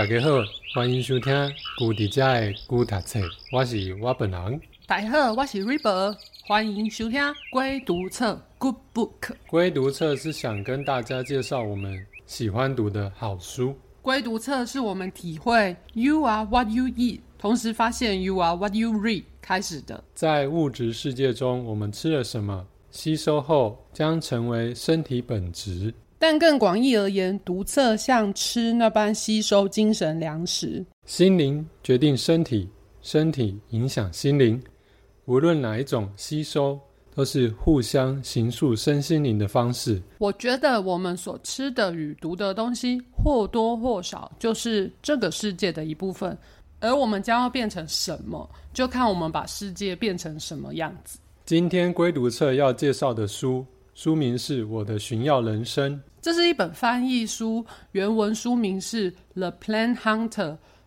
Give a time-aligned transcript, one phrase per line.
[0.00, 0.30] 大家好，
[0.74, 1.30] 欢迎收听
[1.76, 3.18] 《古迪家的古读册》，
[3.52, 4.60] 我是我本人。
[4.86, 6.16] 大家好，我是 River，
[6.46, 7.20] 欢迎收听
[7.52, 9.34] 《归读册》Good Book。
[9.46, 13.76] 归读册是想跟大家介绍我们喜欢读的好书。
[14.00, 20.02] 归读册是我们体会 You are what you eat，同时发现 You are what you read 开始的。
[20.14, 25.92] 在物质世界中，我们吃了什么，吸收后将成为身体本质。
[26.22, 30.84] 但更广义而言，读册像吃那般吸收精神粮食。
[31.06, 32.68] 心灵决定身体，
[33.00, 34.62] 身体影响心灵。
[35.24, 36.78] 无论哪一种吸收，
[37.14, 39.98] 都是互相形塑身心灵的方式。
[40.18, 46.36] 我觉得我们所吃的与读的东西，或多或少就是这个世界的一部分。
[46.80, 51.18] 而我们将要变成什么，就看我们把世界变成什么样子。
[51.46, 55.94] 今天归读册要介绍的书，书名是《我的寻药人生》。
[56.22, 60.28] 这是一本翻译书，原文书名是《The Plant Hunter》，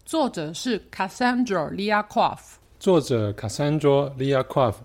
[0.06, 2.38] 作者是 Cassandra Liakov。
[2.80, 4.76] 作者 Cassandra Liakov，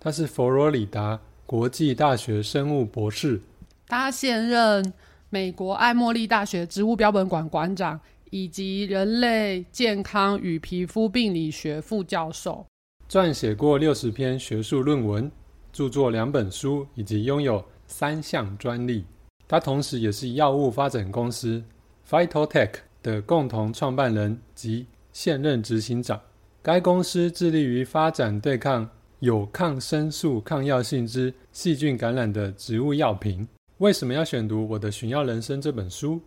[0.00, 3.42] 他是佛罗里达国际大学生物博士，
[3.86, 4.94] 他现任
[5.28, 8.00] 美国爱茉莉大学植物标本馆馆长，
[8.30, 12.64] 以及人类健康与皮肤病理学副教授，
[13.10, 15.30] 撰写过六十篇学术论文，
[15.70, 19.04] 著作两本书，以及拥有三项专利。
[19.48, 21.64] 他同时也是药物发展公司
[22.08, 26.20] Phytotech 的共同创办人及现任执行长。
[26.62, 28.88] 该公司致力于发展对抗
[29.20, 33.48] 有抗生素抗药性之细菌感染的植物药品。
[33.78, 36.20] 为什么要选读《我的寻药人生》这本书？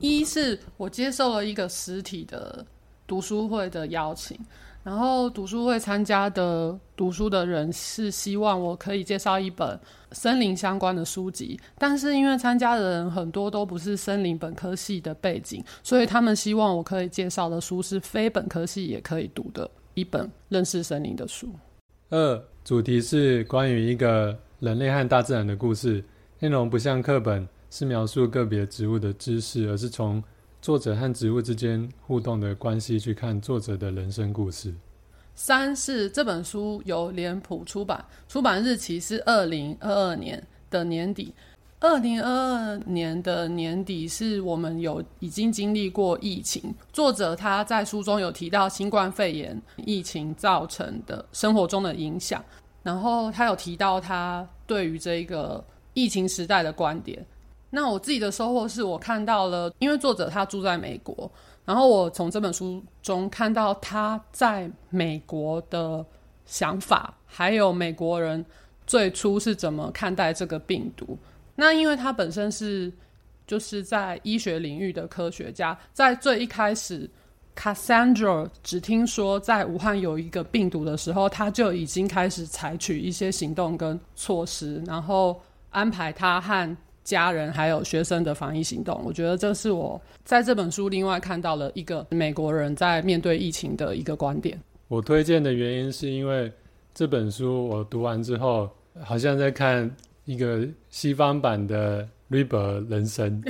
[0.00, 2.66] 一是我接受了一个实体的
[3.06, 4.36] 读书会的邀请。
[4.86, 9.76] 然后读书会参加的读书的人是希望我可以介绍一本
[10.12, 21.48] 森林相关的书籍，但是因为参加的人很多都不是森林本科系的背景，所以他们希望我可以介绍的书是非本科系也可以读的一本认识森林的书。
[22.10, 26.04] 二，主题是关于一个人类和大自然的故事，
[26.38, 30.22] 内容不像课本是描述个别植物的知识，而是从
[30.66, 34.74] 作者和植物之间互动的关系，去看作者的人生故事。
[35.36, 41.32] 三是这本书由脸谱出版，出版日期是二零二二年的年底。
[41.78, 46.74] 二零二二年的年底是我们有已经经历过疫情。
[46.92, 52.44] 作者他在书中有提到新冠肺炎疫情造成的生活中的影响，
[52.82, 57.24] 然后他有提到他对于这个疫情时代的观点。
[57.76, 61.30] 那我自己的收获是我看到了，因为作者他住在美国，
[61.66, 66.02] 然后我从这本书中看到他在美国的
[66.46, 68.42] 想法，还有美国人
[68.86, 71.18] 最初是怎么看待这个病毒。
[71.54, 72.90] 那因为他本身是
[73.46, 77.10] 就是在医学领域的科学家，在最一开始
[77.54, 85.38] ，Cassandra 只听说在武汉有一个病毒的时候，他就已经开始采取一些行动跟措施，然后
[85.68, 86.74] 安排他和
[87.06, 94.58] 家人还有学生的防疫行动，我觉得这是我在这本书另外看到了一个美国人在面对疫情的一个观点。
[94.88, 96.52] 我推荐的原因是因为
[96.92, 98.68] 这本书我读完之后，
[99.04, 99.88] 好像在看
[100.24, 103.40] 一个西方版的《r i b e r 人生》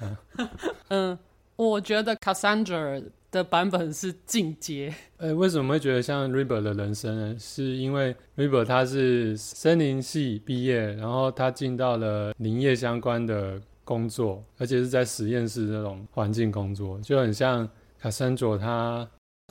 [0.00, 0.16] 嗯。
[0.88, 1.18] 嗯，
[1.54, 3.00] 我觉得 Cassandra
[3.30, 4.92] 的版本是进阶。
[5.18, 7.36] 呃，为什么会觉得像 Riber 的人生呢？
[7.38, 17.68] 是因为 Riber 他是森林系毕业，然后他进到了林业相关的工作，而且是在实验室这种环境工作，就很像
[18.00, 19.08] 卡森佐他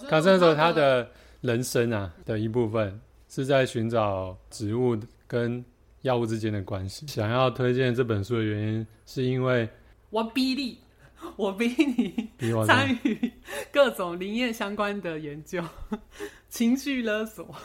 [0.07, 1.09] 卡森佐他的
[1.41, 4.97] 人生啊的一部分，是在寻找植物
[5.27, 5.63] 跟
[6.01, 7.07] 药物之间的关系。
[7.07, 9.69] 想要推荐这本书的原因，是因为
[10.09, 10.79] 我逼你。
[11.39, 12.29] 我比你
[12.67, 13.31] 参与
[13.71, 15.63] 各种林业相关的研究，
[16.49, 17.55] 情绪勒索，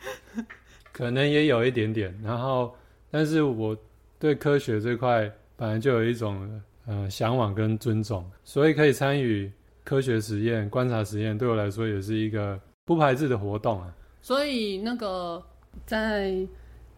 [0.92, 2.14] 可能也有一点点。
[2.22, 2.76] 然后，
[3.10, 3.74] 但是我
[4.18, 9.50] 对科学这块本来就有一种呃向往跟尊重，所以可以参与
[9.84, 13.90] 科学实验、观察实验，对我来说也是一个不排斥的活动啊。
[14.20, 15.42] 所以，那个
[15.86, 16.36] 在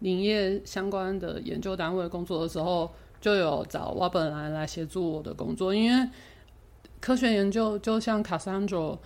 [0.00, 2.92] 林业相关的研究单位工作的时候。
[3.20, 6.08] 就有找瓦本来来协助我的工作，因为
[7.00, 8.98] 科学研究就像卡桑卓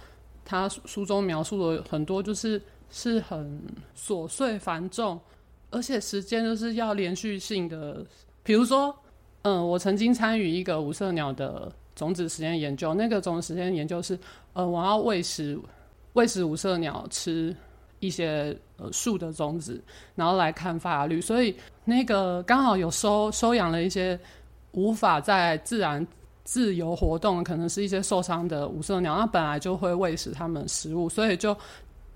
[0.44, 3.60] 他书中描述的很多，就是是很
[3.96, 5.18] 琐碎繁重，
[5.70, 8.04] 而且时间就是要连续性的。
[8.42, 8.94] 比如说，
[9.42, 14.18] 嗯，我曾经参与一个五色鸟的种子实验研究，那个种子实验研究是，
[14.52, 15.58] 呃，我要喂食
[16.12, 17.54] 喂食五色鸟吃。
[18.06, 19.82] 一些呃树的种子，
[20.14, 21.54] 然后来看发芽率，所以
[21.84, 24.18] 那个刚好有收收养了一些
[24.72, 26.06] 无法在自然
[26.44, 31.56] 自由活动，可能是一些受伤的五色鸟，那本来就会喂食它们食物，所以就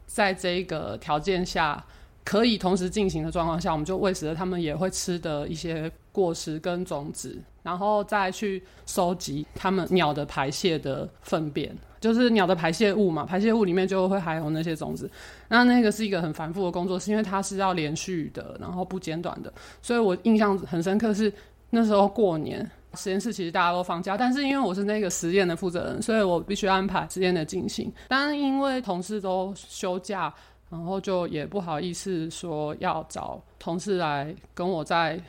[0.07, 1.85] 在这个条件下
[2.25, 15.11] 可以同时进行的状况下，我们就喂食了它们也会吃的一些果实跟种子，然后再去收集它们鸟的排泄的粪便，就是鸟的排泄物嘛，排泄物里面就会含有那些种子。
[15.49, 21.33] 那那个是一个很繁复的工作，是因为它是要连续的，然后不间断的，所以我印象很深刻是
[21.71, 22.69] 那时候过年。
[22.95, 27.93] 实验室其实大家都放假，但是因为我是那个实验的负责人，所以我必须安排实验的进行。
[28.09, 30.33] 但因为同事都休假，
[30.71, 35.21] 然后就也不好意思说要找同事来跟我在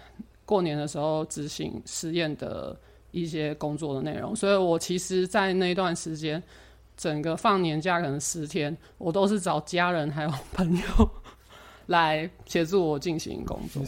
[0.49, 2.75] 过年的时候执行实验的
[3.11, 6.41] 一些工作的内容，所以我其实，在那段时间，
[6.97, 11.09] 整个放年假可能十天，我都是找家人还有朋友
[11.85, 13.83] 来协助我进行工作。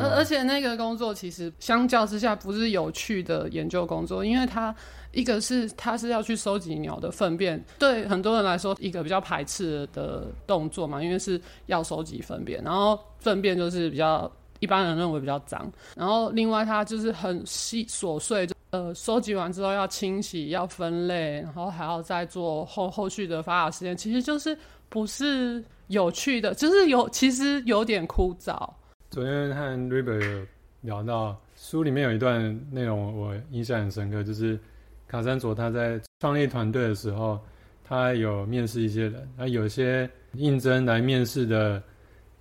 [0.00, 4.74] 而而且那个工作其实相较之下不是有趣的研究工作，因为它
[5.12, 14.30] 一个是它是要去收集鸟的粪便，对很多人来说一个比较排斥的动作嘛，因为是要收集粪便，然后粪便就是比较
[14.60, 24.56] 一般人认为比较脏，然后另外它就是很细琐碎，呃，收集完之后要清洗、要分类，然后还要再做后后续的发芽实验，其实就是
[24.88, 28.68] 不是有趣的，就是有其实有点枯燥。
[29.10, 30.46] 昨天和 River
[30.82, 32.40] 聊到书里面有一段
[32.70, 34.58] 内容，我印象很深刻，就是
[35.06, 37.38] 卡山卓他在创立团队的时候，
[37.84, 41.82] 他有面试一些人，那有些应征来面试的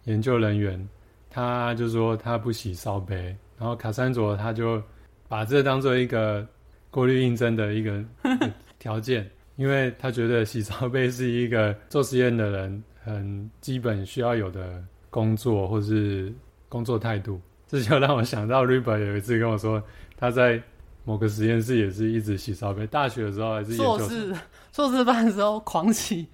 [0.04, 0.88] 研究人员，
[1.29, 4.81] 他就说他不洗烧杯，然后卡山卓他就
[5.27, 6.47] 把这当做一个
[6.89, 8.03] 过滤应征的一个
[8.79, 16.33] 条件，因为他觉得洗烧杯是一个做实验的人很基本需要有的工作，或是。
[16.69, 19.81] 工作态度，这就让我想到 River 有一次跟我说，
[20.18, 20.62] 他在
[21.06, 22.85] 某个实验室也是一直洗烧杯。
[22.85, 24.35] 大学的时候还是硕士，
[24.74, 26.27] 硕士班的时候狂洗，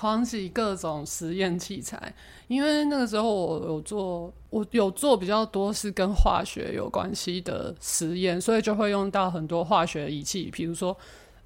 [0.00, 2.12] 狂洗各种实验器材。
[2.48, 10.96] 因为那个时候我有做，我有做比较多是跟化学有关系的实验，所以就会用到很多化学仪器，比如说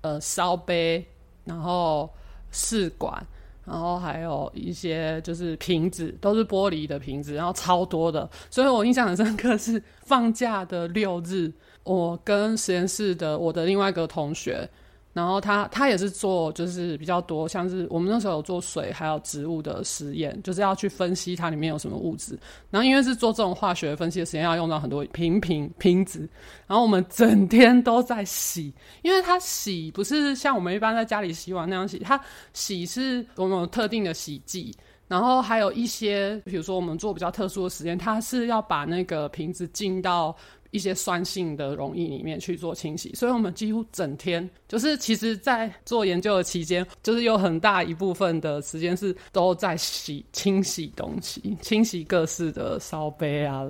[0.03, 1.05] 呃烧杯，
[1.45, 2.09] 然后
[2.53, 3.27] 试管。
[3.67, 11.51] 然后还有一些就是瓶子，都是玻璃的瓶子，然后超多的，所以我印象很深刻是放假的六日，
[11.83, 14.69] 我跟实验室的我的另外一个同学。
[15.15, 22.37] 然后他他也是做就是比较多，像是我们那时候有做水还有植物的实验，就是要去分析它里面有什么物质。
[22.69, 26.29] 然后因为是做这种化学分析的实验，要用到很多瓶瓶瓶子。
[26.67, 32.21] 然后我们整天都在洗，因为它洗不是像我们一般在家里洗碗那样洗，它
[32.53, 34.75] 洗是我们有特定的洗剂。
[35.07, 40.37] 然后还有一些，比如说我们做比较特殊的实验，它是要把那个瓶子浸到。
[40.75, 53.63] 一些酸性的溶液里面去做清洗，所以我们几乎整天就是，其实，在做研究的期间，就是有很大一部分的时间是都在洗、清洗东西，清洗各式的烧杯啊，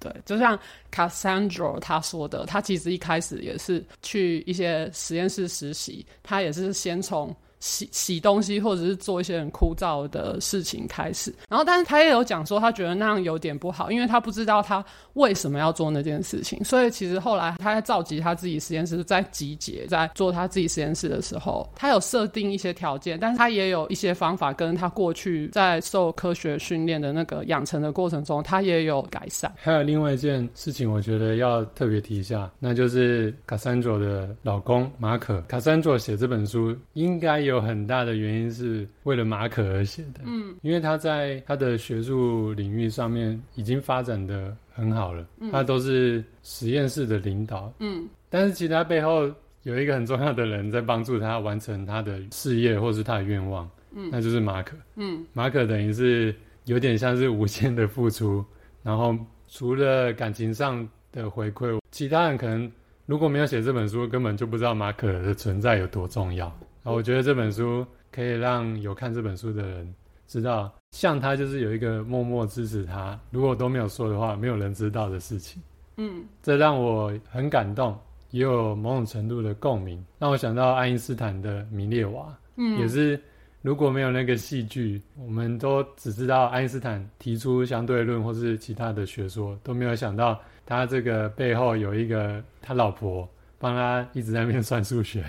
[0.00, 0.58] 对，就像
[0.90, 7.36] Cassandra 他说的，他其实一开始也是去一些实验室实习，他也是先从。
[7.58, 16.62] 洗洗东西，或者是做一些很枯燥的事情开始，然后，但是他也有讲说，他觉得那样有点不好，因为他不知道他为什么要做那件事情。
[16.62, 29.50] 所以，其实后来他在召集他自己实验室，在集结，在做他自己实验室的时候，他有设定一些条件，但是他也有一些方法，跟他过去在受科学训练的那个养成的过程中，他也有改善。
[29.56, 35.40] 还有另外一件事情，我觉得要特别提一下，那就是卡珊卓的老公马可。
[35.48, 37.45] 卡珊卓写这本书应该。
[37.46, 56.34] 有很大的原因是为了马可而写的，嗯，因为他在他的学术领域上面已经发展的很好了，嗯，他都是实验室的领导，嗯，但是其他背后有一个很重要的人在帮助他完成他的事业或是他的愿望，嗯，那就是马可，嗯，马可等于是
[56.66, 58.44] 有点像是无限的付出，
[58.82, 59.16] 然后
[59.48, 62.70] 除了感情上的回馈，其他人可能
[63.06, 66.52] 如果没有写这本书，根本就不知道马可的存在有多重要。
[66.92, 69.94] 我觉得这本书可以让有看这本书的人
[70.26, 75.62] 知道，像他就是有一个默默支持他，如果都没有说的话，没有人知道的事情。
[75.96, 77.98] 嗯，这让我很感动，
[78.30, 82.26] 也有某种程度的共鸣，让我想到爱因斯坦的米列娃。
[82.56, 83.20] 嗯，也是
[83.62, 93.28] 如果没有那个戏剧，我们都只知道爱因斯坦提出相对论或是其他的学说，都没有想到他这个背后有一个他老婆
[93.58, 95.24] 帮他一直在那边 算数学。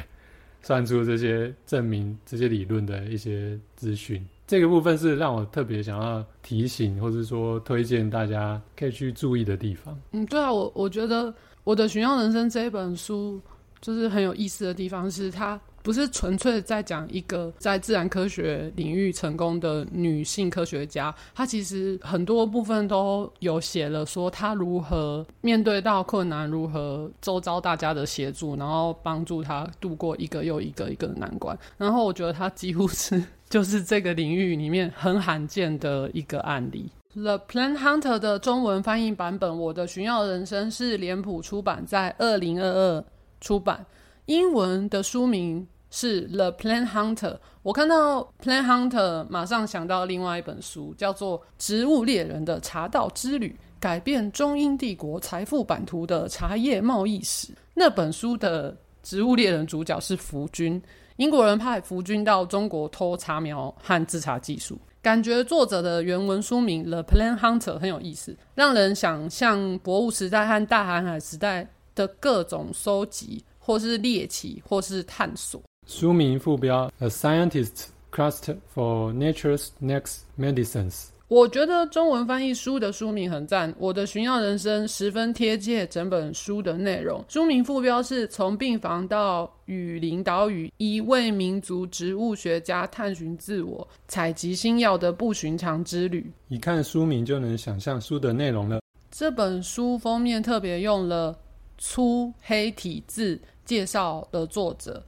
[0.67, 9.97] 算出这些证明这些理论的一些资讯，这个部分是让我特别想要提醒，或者说推荐大家可以去注意的地方。
[10.11, 11.33] 嗯，对啊，我我觉得
[11.63, 13.39] 我的《寻药人生》这一本书，
[13.79, 15.57] 就是很有意思的地方是，它
[15.87, 31.57] 不是纯粹在讲一个在自然科学领域成功的女性科学家，她其实很多部分都有写了，说她如何面对到困难，如何周遭大家的协助，然后帮助她度过一个又一个一个难关。
[31.77, 36.91] 然后我觉得她几乎是就是这个领域里面很罕见的一个案例。
[37.21, 43.05] 《The p l a n Hunter》的中文翻译版本《我的寻药人生》是脸谱出版在二零二二
[43.39, 43.85] 出版，
[44.25, 45.65] 英文的书名。
[45.89, 47.37] 是 The Plant Hunter。
[47.63, 57.47] 我看到 Plant Hunter，马上想到另外一本书，叫做《植物猎人的茶道之旅：改变中英帝国财富版图的茶叶贸易史》。
[57.73, 60.81] 那本书的植物猎人主角是福军，
[61.17, 64.77] 英国人派福军到中国偷茶苗和制茶技术。
[65.01, 71.65] 感觉作者的原文书名 The Plant Hunter 很有意思，让人想象博物时代和大航海时代
[71.95, 75.61] 的各种收集，或是猎奇，或是探索。
[75.87, 81.05] 书名副标：A Scientist's Quest for Nature's Next Medicines。
[81.29, 87.23] 我觉得中文翻译书的书名很赞，我的寻药人生十分贴切整本书的内容。
[87.29, 96.29] 书名副标是从病房到雨林岛屿，一位民族植物学家探寻自我、采集新药的不寻常之旅。
[96.49, 98.81] 一看书名就能想象书的内容了。
[99.09, 101.37] 这本书封面特别用了
[101.77, 105.01] 粗黑体字介绍了作者。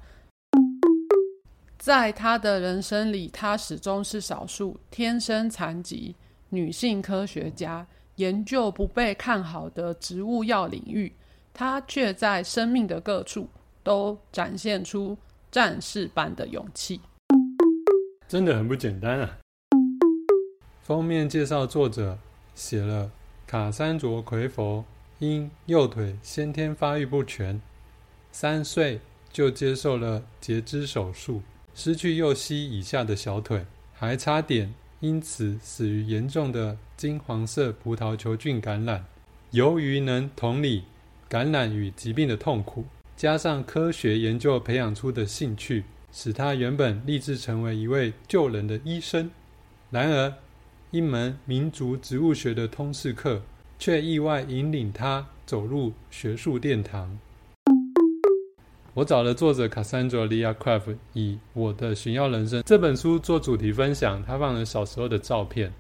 [1.89, 6.15] 在他的人生里，他始终是少数天生残疾
[6.49, 11.11] 女性科学家，研究不被看好的植物药领域，
[11.51, 13.49] 他却在生命的各处
[13.81, 15.17] 都展现出
[15.49, 17.01] 战士般的勇气。
[18.27, 19.39] 真的很不简单啊！
[20.83, 22.19] 封面介绍作者
[22.53, 23.09] 写了：
[23.47, 24.85] 卡山卓·奎佛
[25.17, 27.59] 因右腿先天发育不全，
[28.31, 31.41] 三岁就接受了截肢手术。
[31.73, 39.05] 失去右膝以下的小腿，还差点因此死于严重的金黄色葡萄球菌感染。
[39.51, 40.83] 由于能同理
[41.27, 42.85] 感染与疾病的痛苦，
[43.15, 49.31] 加上科学研究培养出的兴趣，使他原本立志成为一位救人的医生。
[49.89, 50.33] 然而，
[50.91, 53.41] 一门民族植物学的通识课
[53.77, 57.17] 却意外引领他走入学术殿堂。
[58.95, 64.21] 我找了作者 Cassandra Lea Craft 以《我的寻药人生》这本书做主题分享。
[64.25, 65.71] 他放了小时候的照片。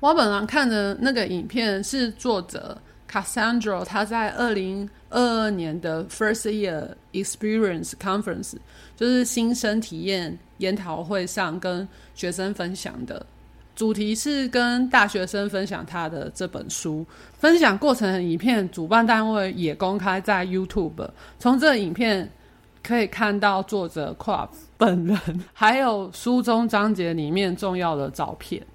[0.00, 2.76] 我本来看的那个影片是作者
[3.10, 8.54] Cassandra 他在二零二二年的 First Year Experience Conference，
[8.94, 13.24] 就是新生体验研讨会上跟学生分享的。
[13.74, 17.04] 主题是跟大学生分享他的这本书。
[17.32, 21.08] 分享过程的影片，主办单位也公开在 YouTube。
[21.38, 22.30] 从这影片。
[22.88, 25.18] 可以看到作者 Craft 本人，
[25.52, 28.66] 还有书中章节里面重要的照片。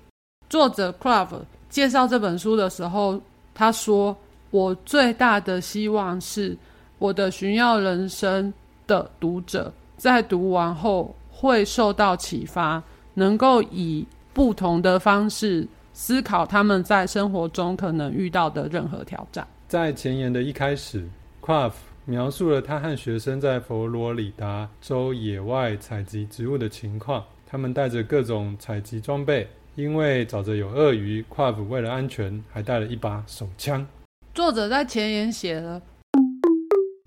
[0.48, 3.20] 作者 Craft 介绍这本书的时候，
[3.56, 4.16] 他说
[4.52, 6.56] ：“我最大的希望是，
[7.00, 8.54] 我的寻药人生
[8.86, 12.84] 的读者在读完后会受到启发，
[13.16, 21.04] 能够以不同的方式思考他们在生活中可能遇到的任何挑战。”在前言的一开始
[21.42, 21.72] ，Craft
[22.06, 27.24] 描述了他和学生在佛罗里达州野外采集植物的情况。
[27.46, 31.24] 他们带着各种采集装备，因为沼泽有鳄鱼。
[31.34, 33.88] Craft 为了安全，还带了一把手枪。
[34.34, 35.82] 作者在前言写了：“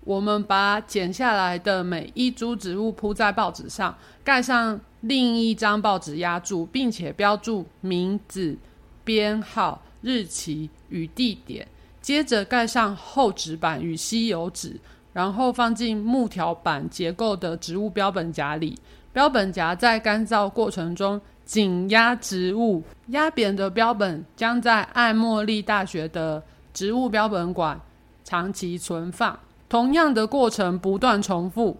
[0.03, 8.57] 我们把剪下来的每一株植物铺在报纸上，盖上另一张报纸压住，并且标注名字、
[9.03, 11.67] 编号、日期与地点。”
[12.07, 14.79] 接着盖上厚纸板与吸油纸，
[15.11, 18.79] 然后放进木条板结构的植物标本夹里。
[19.11, 26.41] 标本夹在干燥过程中紧压植物，压扁的标本将在艾默利大学的
[26.73, 27.77] 植物标本馆
[28.23, 29.37] 长期存放。
[29.67, 31.75] 同样的过程不断重复：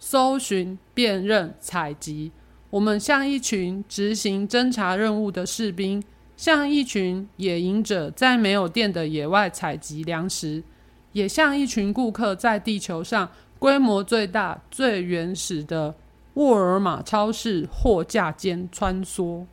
[0.00, 2.32] 搜寻、辨认、采集。
[2.70, 6.02] 我们像一群执行侦察任务的士兵。
[6.38, 10.62] 像一群野营者在没有电的野外采集粮食，
[11.10, 13.28] 也像一群顾客在地球上
[13.58, 15.92] 规模最大、最原始的
[16.34, 19.44] 沃尔玛超市货架间穿梭。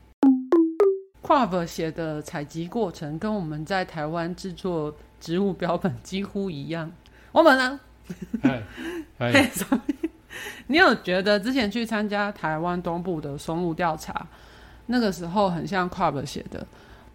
[1.23, 6.91] Quav 写的采集过程跟我们在台湾制作植物标本几乎一样。
[7.31, 7.79] 我们呢？
[10.67, 14.27] 你有觉得之前去参加台湾东部的松露调查？
[14.87, 16.65] 那个时候很像 Craft 写的，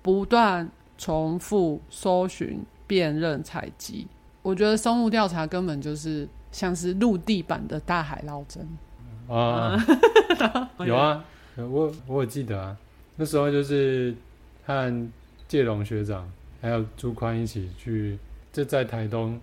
[0.02, 4.06] 不断重复搜寻、辨认、采集。
[4.42, 8.66] 我觉得生物调查根本就是像是陆地版的大海捞针。
[9.28, 9.76] 啊，
[10.84, 11.22] 有啊，
[11.56, 12.76] 我我记得啊，
[13.16, 14.14] 那时候就是
[14.64, 15.10] 和
[15.46, 16.28] 介龙学长
[16.60, 18.18] 还有朱宽一起去，
[18.52, 19.38] 就在台东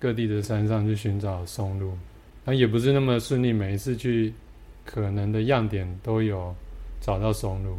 [0.00, 1.92] 各地的山上去寻找松露，
[2.44, 4.32] 那也不是那么顺利，每一次去
[4.84, 6.52] 可能的样点都有
[7.00, 7.78] 找到松露，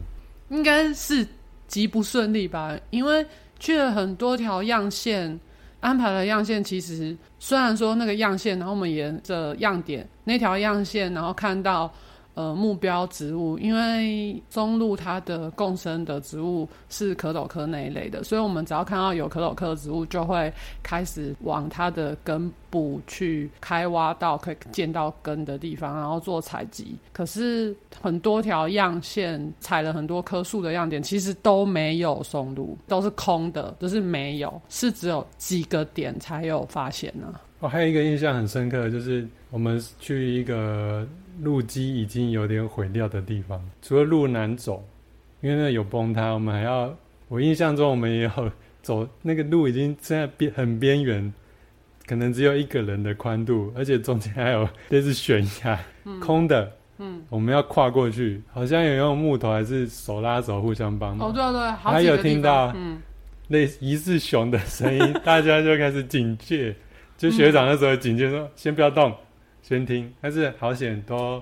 [0.49, 1.27] 应该是
[1.67, 3.25] 极不顺利吧，因为
[3.59, 5.39] 去了很多条样线。
[5.81, 11.91] 安排了样线，其实虽然说那个样线，然后我们沿着样点那条样线，然后看到。
[12.39, 20.49] 呃，目标植物，因为松露它的共生的植物是壳斗科那一类的，所以我们只要看到有壳斗科的植物，就会
[20.81, 26.95] 开始往它的根部去开挖到可以见到根的地方，然后做采集。
[27.11, 41.05] 可是很多条样线采了很多棵树的样点，其实都没有松露，都是空的，都、就是没有，是只有几个点才有发现呢、我、还有一个印象很深刻，就是我们去一个。
[41.41, 44.83] 路基已经有点毁掉的地方，除了路难走，
[45.41, 46.95] 因为那有崩塌，我们还要。
[47.27, 51.31] 我印象中，我们也有走那个路，已经在边很边缘，
[52.07, 56.71] 可能只有一个人的宽度，而且中间还有这是悬崖，嗯、空的。
[56.97, 61.29] 嗯，我们要跨过去，好像有用木头还是手拉手互相帮忙。
[61.29, 62.73] 哦，对对对，还有听到
[63.49, 66.75] 类似疑似熊的声音，嗯、 大家就开始警戒。
[67.15, 69.13] 就学长那时候警戒说：“嗯、先不要动。”
[69.69, 71.39] 监听，但是好险都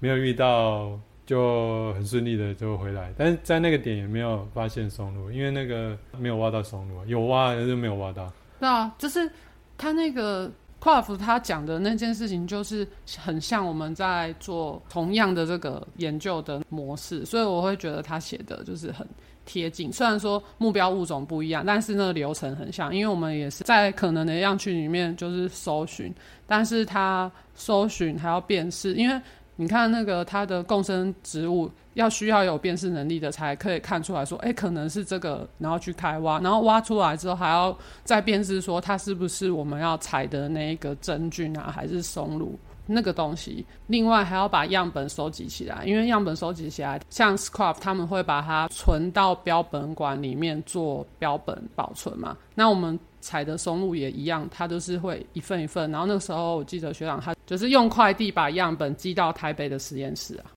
[0.00, 3.14] 没有遇到，就很顺利的就回来。
[3.16, 8.28] 但是在那个点也没有发现松露，因为那个没有挖到松露，有挖但是没有挖到。
[8.58, 9.30] 对啊，就是
[9.76, 12.86] 他那个夸尔夫他讲的那件事情，就是
[13.18, 19.06] 很像我们在做同样的这个研究的模式，所以我会觉得他写的就是很。
[19.50, 26.14] 贴近，虽然说目标物种不一样，但是那个流程很像，因为我们也是在可能的样区里面就是搜寻，
[26.46, 29.18] 但是他搜寻还要辨识，因为
[29.60, 42.56] 你看那个它的共生植物要需要有辨识能力的，才可以看出来说，哎，可能是这个，然后去开挖，然后挖出来之后还要再辨识说它是不是我们要采的那一个真菌啊，还是松露。
[42.90, 52.34] 那个东西，另外还要把样本收集起来，因为样本收集起来，像 Scruff 他们会把它存到标本馆里面做标本保存嘛。
[52.54, 55.90] 那我们采的松露也一样，它都是会一份一份。
[55.90, 60.52] 然后那个时候我记得学长他就是用快递把样本寄到台北的实验室啊。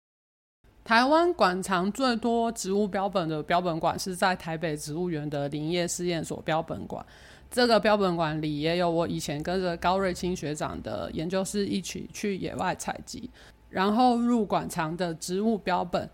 [0.84, 7.06] 台湾馆藏最多植物标本的标本馆是在台北植物园的林业试验所标本馆。
[7.52, 13.30] 这个标本馆里也有我以前跟着高瑞清学长的研究室一起去野外采集，
[13.70, 16.10] 然后入馆藏的植物标本，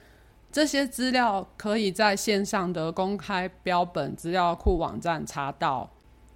[0.52, 5.90] 这些资料可以在线上的公开标本资料库网站查到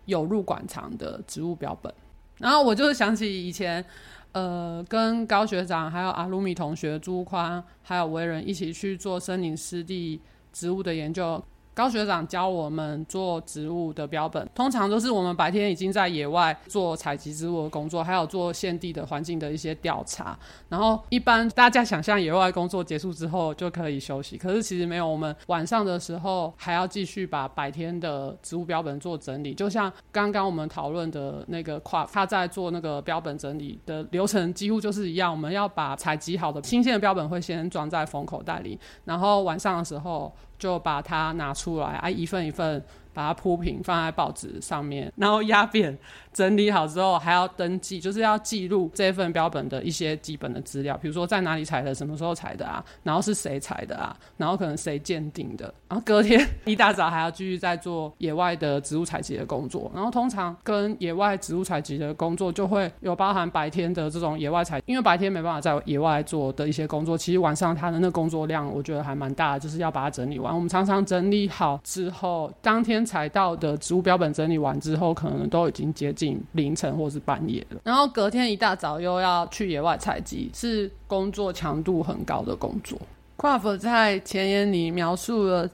[0.05, 1.93] 有入馆藏的植物标本。
[2.37, 3.83] 然后我就是想起以前，
[4.31, 10.19] 呃，跟高学长还有阿鲁米同学朱宽还有维仁一起去做森林湿地
[10.51, 11.43] 植物的研究。
[11.73, 20.37] 高学长教我们做植物的标本，通常都是我们白天已经在野外做采集植物的工作，还有做现地的环境的一些调查。
[20.67, 29.53] 然后一般大家想象野外工作结束之后就可以休息，可是其实没有，我们晚上的时候还要继续把白天的植物标本做整理。
[29.53, 35.31] 就像刚刚我们讨论的那个跨，他在做那个标本整理的流程几乎就是一样。
[35.31, 40.31] 我们要把采集好的新鲜的标本会先装在封口袋里，然后晚上的时候。
[40.61, 42.79] 就把它拿出来啊，一份一份
[43.13, 45.97] 把它铺平，放在报纸上面，然后压扁。
[46.33, 70.55] 整理好之后还要登记，就是要记录这份标本的一些基本的资料，比如说在哪里采的，什么时候采的啊，然后是谁采的啊，然后可能谁鉴定的，然后隔天一大早还要继续在做野外的植物采集的工作，然后通常跟野外植物采集的工作就会有包含白天的这种野外采，因为白天没办法在野外做的一些工作，其实晚上他的那工作量我觉得还蛮大的，就是要把它整理完。
[70.55, 76.41] 我们常常整理好之后，当天采到的植物标本整理完之后，可能都已经接近。
[76.53, 82.99] 凌晨或是半夜了，然后隔天一大早又要去野外采集，是工作强度很高的工作。
[83.37, 85.69] Kraft 在前言里描述了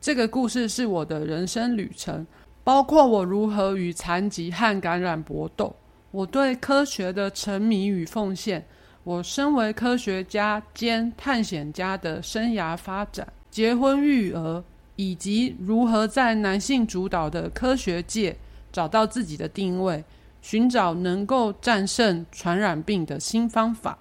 [0.00, 2.26] 这个故事是我的人生旅程，
[2.62, 5.74] 包括我如何与残疾和感染搏斗，
[6.10, 8.64] 我对科学的沉迷与奉献，
[9.02, 14.62] 我身为科学家兼探险家的生涯发展，结婚育儿，
[14.96, 18.36] 以及如何在男性主导的科学界。
[18.72, 20.02] 找到自己的定位，
[20.42, 23.96] 寻找能够战胜传染病的新方法。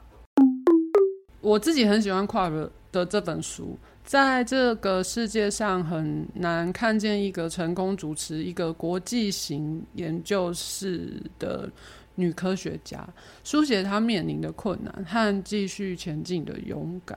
[1.41, 11.69] 我自己很喜欢 Kraft 的这本书，在这个世界上很难看见一个成功主持一个国际型研究室的
[12.15, 13.07] 女科学家，
[13.43, 17.15] 书写她面临的困难和继续前进的勇敢。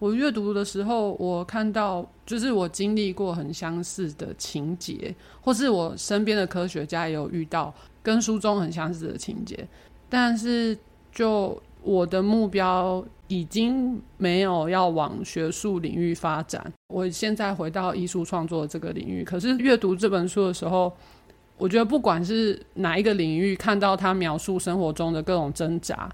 [0.00, 9.68] 我阅读的时候，我看到就是我经历过很相似的情节，或是我身边的科学家也有遇到跟书中很相似的情节，
[10.08, 10.76] 但是
[11.12, 19.22] 就我的目标已经没有要往学术领域发展，我现在回到艺术创作这个领域。
[19.22, 20.90] 可是阅读这本书的时候，
[21.58, 26.10] 我觉得不管是哪一个领域，看到他描述生活中的各种挣扎，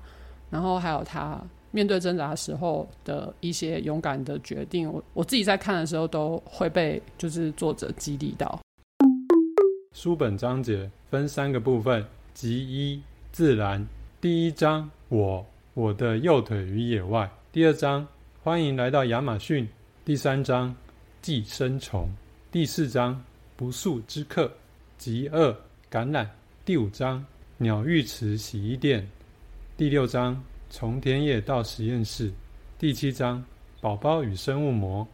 [0.50, 1.40] 然后还有他。
[1.70, 8.58] 面对挣扎的时候的一些勇敢的决定，我我自己在看的时候都会被就是作者激励到。
[9.92, 13.02] 书本章节分三个部分：集一
[13.32, 13.84] 自然，
[14.20, 18.06] 第一章我我的右腿与野外，第二章
[18.42, 19.68] 欢迎来到亚马逊，
[20.04, 20.74] 第三章
[21.20, 22.08] 寄生虫，
[22.50, 23.22] 第四章
[23.56, 24.50] 不速之客，
[24.98, 25.56] 集二
[25.90, 26.30] 感染，
[26.64, 27.24] 第五章
[27.58, 29.06] 鸟浴池洗衣店，
[29.76, 30.40] 第六章。
[30.68, 32.30] 从田野到实验室，
[32.78, 33.42] 第七章
[33.80, 35.06] 宝宝与生物膜，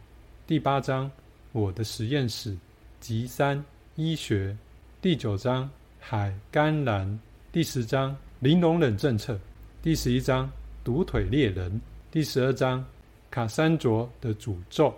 [0.47, 1.11] 第八章
[1.53, 2.57] 我的实验室，
[3.01, 3.63] 集三
[3.95, 4.57] 医学，
[5.01, 5.69] 第九章
[6.01, 7.19] 海甘蓝，
[7.53, 9.39] 第十章零容忍政策，
[9.83, 10.51] 第十一章
[10.83, 12.85] 独腿猎人，第十二章
[13.31, 14.93] 卡珊卓的诅咒。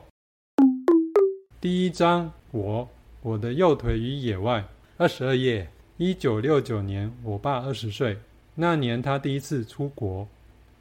[1.60, 2.88] 第一章我
[3.22, 4.64] 我的右腿与野外，
[4.96, 8.16] 二十二页，一九六九年，我爸二十岁，
[8.54, 10.26] 那年他第一次出国。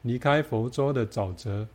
[0.04, 1.68] 离开佛州的沼泽，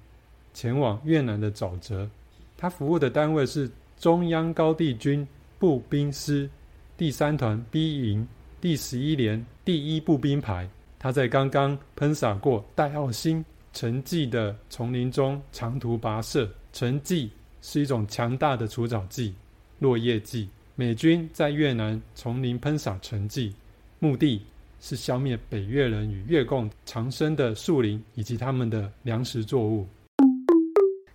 [0.54, 2.08] 前往越南的沼泽。
[2.56, 5.26] 他服务的单位是中央高地军
[5.58, 6.48] 步兵师
[6.96, 8.26] 第三团 B 营
[8.60, 10.68] 第十一连第一步兵排。
[10.98, 16.48] 他在刚刚喷洒过戴奥辛沉剂的丛林中长途跋涉。
[16.72, 17.30] 沉剂
[17.62, 19.34] 是一种强大的除草剂，
[19.78, 20.48] 落叶剂。
[20.74, 23.52] 美军在越南丛林喷洒沉剂，
[23.98, 24.42] 目的。
[24.80, 29.86] 是消灭北越人与越共藏身的树林以及他们的粮食作物。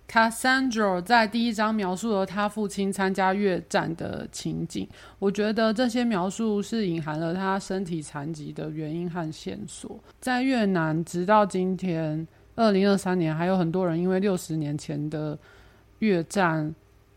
[0.06, 9.98] 卡珊卓在第一章描述了他父亲参加越战的情景，我觉得这些描述是隐含了他身体残疾的原因和线索。
[10.20, 12.24] 在越南，直到今天，
[12.54, 15.36] 二零二三年，还有很多人因为六十年前的
[15.98, 16.72] 越战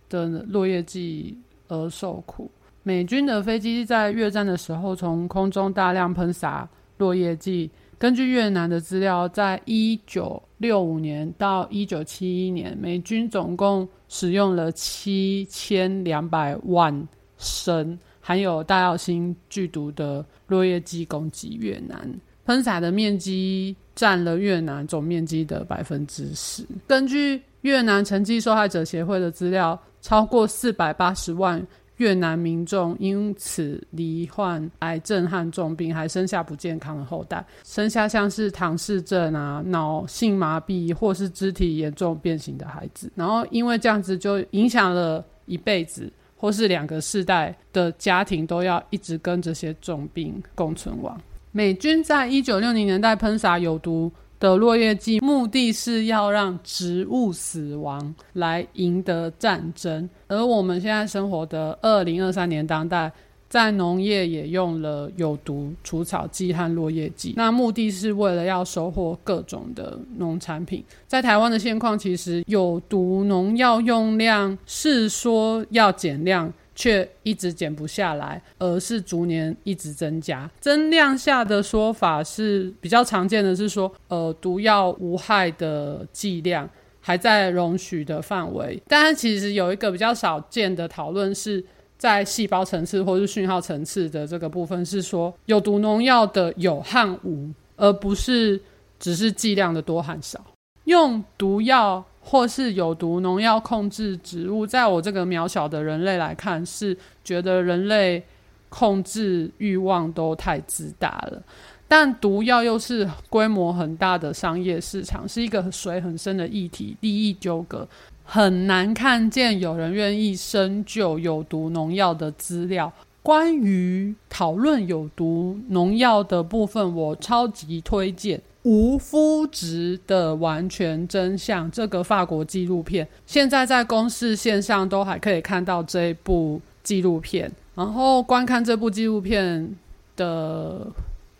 [0.10, 2.50] 的落叶季而受苦。
[2.88, 7.70] 美军的飞机在越战的时候，从空中大量喷洒落叶剂。
[7.98, 17.06] 根据越南的资料，在一九六五年到一九七一年，美军总共使用了七千两百万
[17.38, 22.10] 升含有大药星剧毒的落叶剂攻击越南，
[22.46, 26.66] 喷洒的面积占了越南总面积的百分之十。
[26.88, 31.62] 根据越南橙剂受害者协会的资料，超过四百八十万。
[31.98, 43.12] 越南民众因此罹患癌症和重病，还生下不健康的后代，生下像是唐氏症啊、脑性麻痹或是肢体严重变形的孩子。
[43.16, 51.20] 然后因为这样子，就影响了一辈子，或是两个世代的家庭都要一直跟这些重病共存亡。
[51.52, 60.10] 美军在一九六零年代喷洒有毒的落叶剂，目的是要让植物死亡，来赢得战争。
[60.28, 63.12] 而我们现在生活的二零二三年当代，
[63.50, 70.84] 在农业也用了有毒除草剂和落叶剂，那目的是为了要收获各种的农产品。
[71.08, 76.52] 在台湾的现况，其实有毒农药用量是说要减量。
[76.78, 80.48] 却一直减不下来，而是逐年一直增加。
[80.60, 86.70] 增量下的说法是比较常见的，是说，呃，毒药无害的剂量
[87.02, 88.80] 还在容许的范围。
[88.88, 91.66] 但是其实有一个比较少见的讨论是
[91.98, 98.62] 在细胞层次或是讯号层次的这个部分，是说有毒农药的有和无，而不是
[99.00, 100.40] 只是剂量的多和少。
[100.84, 102.06] 用毒药。
[102.30, 108.22] 或是有毒农药控制植物，在我这个渺小的人类来看，是觉得人类
[108.68, 111.42] 控制欲望都太自大了。
[111.88, 117.88] 但毒药又是规模很大的商业市场，是一个水很深的议题，利益纠葛，
[118.26, 122.92] 很难看见有人愿意深究有毒农药的资料。
[123.24, 128.42] 关于讨论有毒农药的部分，我超级推荐。
[128.68, 137.50] 无麸质的完全真相，这个法国纪录片现在在公视线上都还可以看到这一部纪录片。
[137.76, 139.74] 然后观看这部纪录片
[140.18, 140.86] 的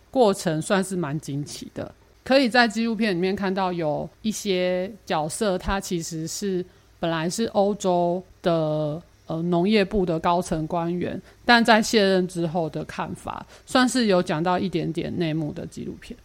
[0.10, 6.64] 过程算是蛮惊奇的，可以在纪录片里面看到有一些角色，他其实是
[6.98, 16.18] 本来是欧洲的呃农业部的高层官员，但在卸任之后的看法，算是有讲到一点点内幕的纪录片。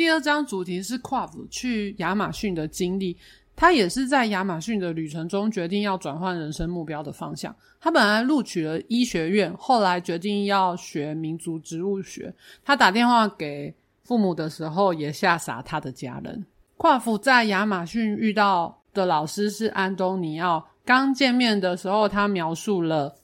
[0.00, 3.14] 第二章主题是 Kraft 去亚马逊的经历。
[3.54, 7.54] 他也是在亚马逊的旅程中决定要转换人生目标的方向。
[7.78, 12.34] 他本来录取了医学院，后来决定要学民族植物学。
[12.64, 16.46] 他打电话给父母的时候，也吓傻他的家人。
[16.78, 20.66] 夸父在亚马逊遇到的老师是安东尼奥。
[20.86, 23.14] 刚见面的时候，他描述了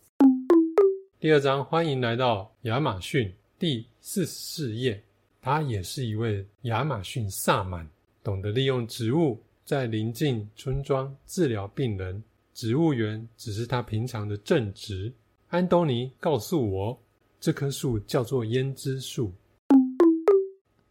[1.18, 1.64] 第二章。
[1.64, 5.02] 欢迎来到亚马逊，第四十四页。
[5.46, 7.88] 他也是一位亚马逊萨满，
[8.24, 9.38] 懂得利用植物。
[9.64, 12.20] 在邻近村庄治疗病人，
[12.52, 15.12] 植物园只是他平常的正职。
[15.50, 16.98] 安东尼告诉我，
[17.38, 19.30] 这棵树叫做胭脂树。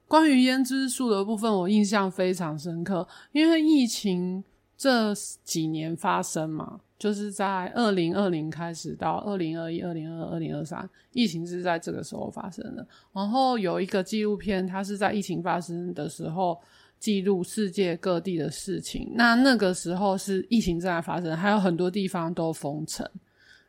[0.07, 4.41] 关于胭脂树的部分，我印象非常深刻，因为疫情
[4.77, 5.13] 这
[5.43, 12.87] 几年发生嘛，就是在二零二零开始到二零二一、二零二二、二零二三，疫情是在这个时候发生的。
[13.13, 16.59] 然后有一个纪录片，它是在疫情发生的时候。
[16.97, 19.11] 记录世界各地的事情。
[19.13, 23.07] 那那个时候是疫情正在发生，还有很多地方都封城。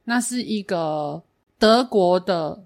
[0.05, 1.21] 那是一个
[1.59, 2.65] 德国的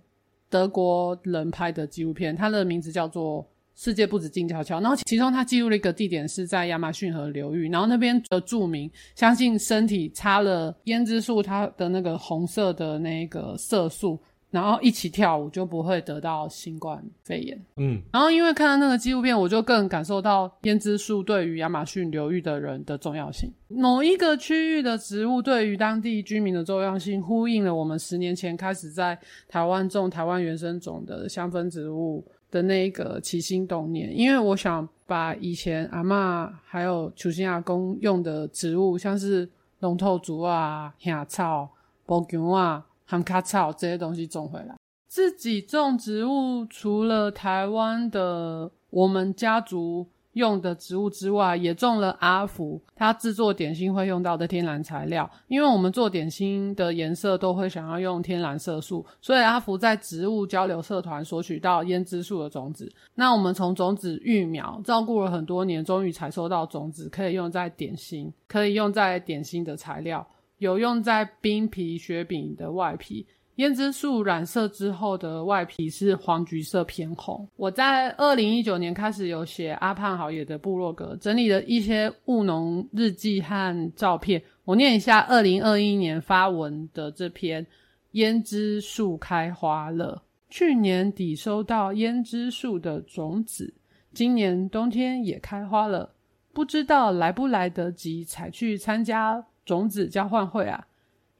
[0.48, 3.42] 德国人拍的纪录片，它的名字叫做
[3.80, 4.76] 《世界不止静悄悄》。
[4.82, 14.18] 然后其中它记录了一个地点是在亚马逊河流域，然后那边的住民相信身体擦了胭脂树它的那个红色的那个色素。
[14.50, 17.56] 然后一起跳舞就不会得到新冠肺炎。
[17.76, 23.48] 嗯，然后因为看到那个纪录片，我就更感受到胭脂树对于亚马逊流域的人的重要性。
[23.68, 29.16] 某一个区域的植物对于当地居民的重要性，呼应了我们十年前开始在
[29.46, 34.16] 台湾种台湾原生种的香氛植物的那一个起心动念。
[34.16, 39.48] 因为我想把以前阿嬷还有球星阿公用的植物，像是
[39.80, 41.68] 龙头竹啊、夏草、
[42.04, 42.86] 薄姜啊。
[43.10, 44.76] 含卡草这些东西种回来，
[45.08, 55.28] 自己种植物，除了台湾的我们家族用的植物之外，也种了阿福他制作点心会用到的天然材料。
[55.48, 62.90] 因为我们做点心的颜色都会想要用天然色素，所以阿福在植物交流社团索取到胭脂树的种子。
[63.14, 70.26] 那我们从种子育苗，照顾了很多年，终于采收到种子，可以用在点心，可以用在点心的材料。
[70.58, 73.26] 有用在冰皮雪饼的外皮，
[73.60, 77.46] 胭脂树染色之后的外皮是黄橘色偏红。
[77.56, 84.42] 我在二零一九年开始有写阿胖好野的部落格，整理了一些务农日记和照片。
[84.64, 87.66] 我念一下二零二一年发文的这篇：
[88.12, 90.22] 胭脂树开花了。
[90.48, 93.74] 去年底收到胭脂树的种子，
[94.14, 96.14] 今年冬天也开花了，
[96.54, 99.44] 不知道来不来得及采去参加。
[99.66, 100.84] 种子交换会啊，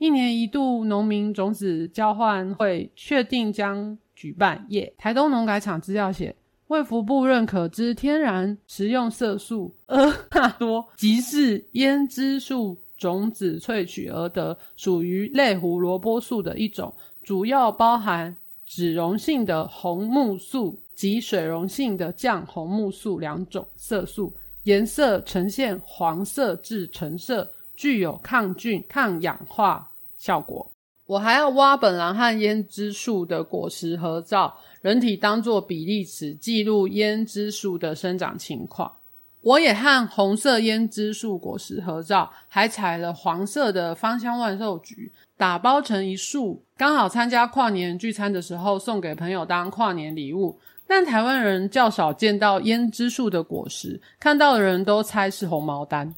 [0.00, 4.64] 一年一度农民种子交换会确定将举办。
[4.70, 6.34] 耶、台东农改场资料写，
[6.68, 16.90] 卫福部认可之天然食用色素阿纳多，即是胭脂树种子萃取而得，属于类胡萝卜素的一种，
[17.22, 18.34] 主要包含
[18.64, 24.32] 脂溶性的红木素及水溶性的降红木素两种色素，
[24.62, 27.46] 颜色呈现黄色至橙色。
[27.76, 29.89] 具有抗菌、抗氧化
[30.20, 30.70] 效果。
[31.06, 38.92] 我还要挖本兰和胭脂树的果实合照，人体当作比例尺，记录胭脂树的生长情况。
[39.40, 50.56] 我也和红色胭脂树果实合照，还采了黄色的芳香万寿菊，打包成一束，刚好参加跨年聚餐的时候送给朋友当跨年礼物。
[50.86, 56.14] 但台湾人较少见到胭脂树的果实，看到的人都猜是红毛丹。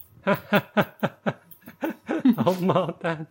[2.45, 3.27] 红毛丹。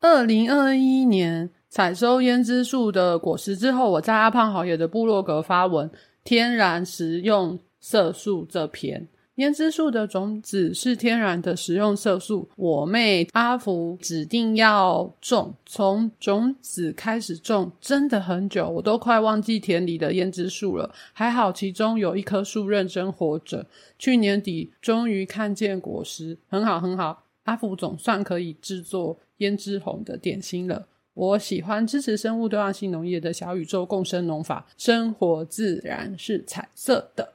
[0.00, 5.90] 二零二一年采收胭脂树的果实之后，我在阿胖好野的部落格发文
[6.22, 9.08] 《天然食用色素》这篇。
[9.34, 20.94] 胭脂树的种子是天然的食用色素，我妹阿福指定要种，从种子开始种真的很久，我都快忘记田里的胭脂树了。
[21.12, 23.66] 还好其中有一棵树认真活着，
[23.98, 27.24] 去年底终于看见果实，很好很好。
[27.44, 30.88] 阿福总算可以制作胭脂红的点心了。
[31.14, 37.34] 我喜欢支持生物多样性农业的小宇宙共生农法，生活自然是彩色的。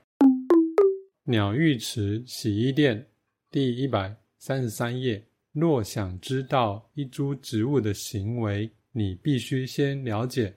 [1.26, 3.08] 鸟浴池洗衣店
[3.52, 5.24] 第一百三十三页。
[5.52, 10.56] 若想知道一株植物的行为，你必须先了解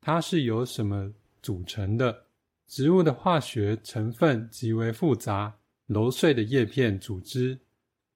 [0.00, 2.24] 它是由什么组成的。
[2.66, 5.54] 植物的化学成分极为复杂，
[5.86, 7.58] 揉碎的叶片组织。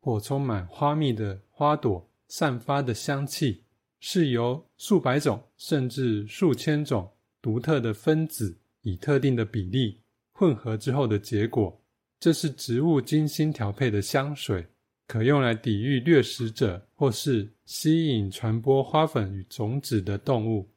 [0.01, 3.63] 或充满花蜜的花朵散发的香气，
[4.01, 7.11] 是由数百种甚至数千种
[7.43, 9.99] 独特的分子以特定的比例
[10.33, 11.81] 混合之后的结果。
[12.21, 14.67] 这是植物精心调配的香水，
[15.07, 20.69] 可用来抵御掠食者，或是吸引传播花粉与种子的动物。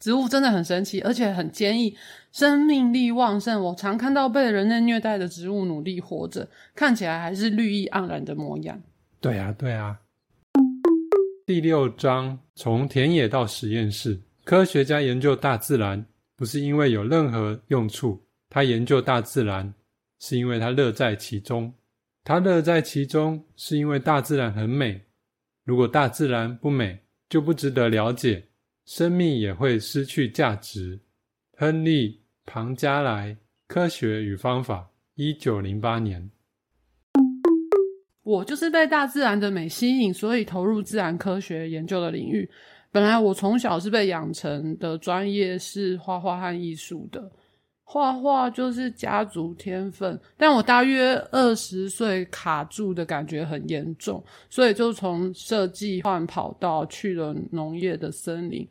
[0.00, 1.96] 植物真的很神奇，而且很坚毅，
[2.30, 3.62] 生命力旺盛。
[3.62, 8.82] 我常看到被人类虐待的植物努力活着，看起来还是绿意盎然的模样。
[9.24, 9.98] 对啊，对啊。
[11.46, 14.20] 第六章：从田野到实验室。
[14.44, 16.04] 科学家研究大自然，
[16.36, 19.72] 不是因为有任何用处，他研究大自然
[20.20, 21.72] 是因为他乐在其中。
[22.22, 25.00] 他乐在其中是因为大自然很美。
[25.64, 28.44] 如果大自然不美，就不值得了解。
[28.84, 31.00] 生命也会失去价值。
[31.56, 32.10] 亨利·
[32.44, 33.30] 庞加莱
[33.68, 34.80] 《科学与方法》，
[35.14, 36.30] 一九零八年。
[38.24, 42.50] 我就是被大自然的美吸引，所以投入自然科学研究的领域。
[42.90, 47.30] 本来我从小是被养成的专业是画画和艺术的，
[47.82, 50.18] 画画就是家族天分。
[50.36, 58.66] 但我大约二十岁卡住的感觉很严重，所以就从设计换跑道去了农业的森林。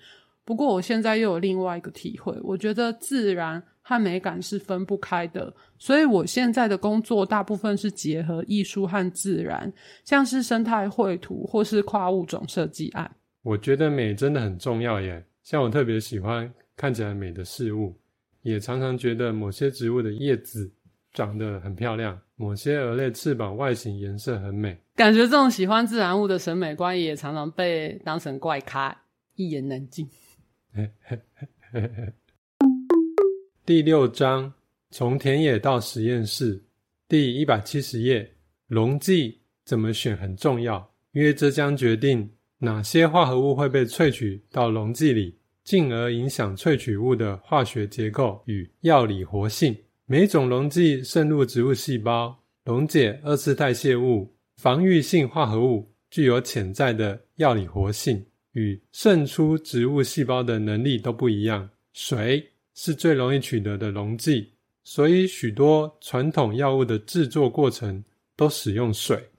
[0.45, 9.71] 不过我现在又有另外一个体会，我觉得自然和美感是分不开的，所以我现在的工作大部分是结合艺术和自然，
[10.05, 13.11] 像是生态绘图或是跨物种设计案。
[13.41, 17.93] 我觉得美真的很重要耶，像我特别喜欢看起来美的事物，
[18.41, 20.71] 也常常觉得某些植物的叶子
[21.11, 24.77] 长得很漂亮，某些蛾类翅膀外形颜色很美。
[24.95, 28.97] 感觉这种喜欢自然物的审美观也常常被当成怪咖，
[29.35, 30.09] 一言难尽。
[33.65, 34.53] 第六章：
[34.91, 36.61] 从田野到实验室。
[37.07, 38.29] 第一百七十页。
[38.67, 49.73] 溶剂怎么选很重要，因为这将决定哪些化合物会被萃取到溶剂里，进而影响萃取物的化学结构与药理活性。
[50.07, 58.25] 每种溶剂渗入植物细胞，溶解二次代谢物、防御性化合物，具有潜在的药理活性。
[58.53, 61.69] 与渗出植物细胞的能力都不一样。
[61.93, 68.03] 水是最容易取得的溶剂，所以许多传统药物的制作过程
[68.35, 69.29] 都使用水。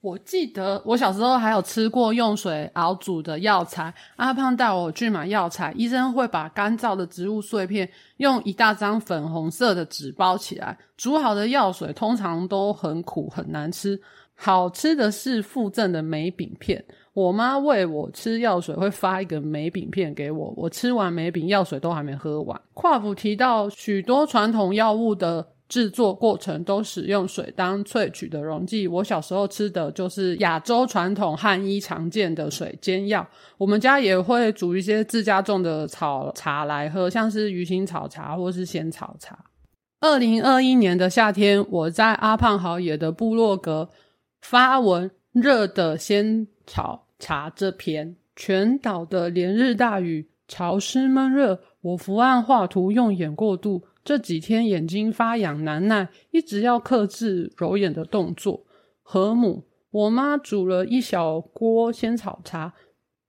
[0.00, 3.92] 我记得我小时候还有吃过用水熬煮的药材。
[4.16, 10.78] 阿胖带我去买药材，医生会把干燥的植物碎片用一大张粉红色的纸包起来。
[10.96, 14.00] 煮好的药水通常都很苦很难吃，
[14.40, 16.84] 好吃的是附赠的梅饼片。
[17.12, 22.60] 我妈喂我吃药水会发一个梅饼片给我，我吃完梅饼，药水都还没喝完。
[22.74, 28.86] 跨府提到许多传统药物的制作过程都使用水当萃取的溶剂。
[28.86, 33.26] 我小时候吃的就是亚洲传统汉医常见的水煎药。
[33.56, 39.36] 我们家也会煮一些自家种的草茶来喝，像是鱼腥草茶或是仙草茶。
[40.00, 43.88] 二零二一年的夏天，我在阿胖好野的部落格
[44.40, 51.60] 发文，热的仙草茶这篇，全岛的连日大雨，潮湿闷热。
[51.80, 53.84] 我伏案画图，用眼过度。
[54.04, 58.64] 这几天眼睛发痒难耐，一直要克制揉眼的动作。
[59.02, 62.72] 河姆，我妈煮了一小锅仙草茶，